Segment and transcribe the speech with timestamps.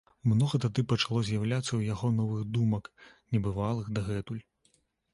[0.29, 2.93] Многа тады пачало з'яўляцца ў яго новых думак,
[3.37, 4.47] небывалых дагэтуль.